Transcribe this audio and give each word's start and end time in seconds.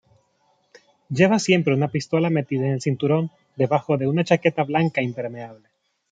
Lleva 1.09 1.37
siempre 1.37 1.75
una 1.75 1.89
pistola 1.89 2.31
metida 2.31 2.65
en 2.65 2.71
el 2.71 2.81
cinturón, 2.81 3.29
debajo 3.55 3.99
de 3.99 4.07
una 4.07 4.23
chaqueta 4.23 4.63
blanca 4.63 5.03
impermeable. 5.03 5.67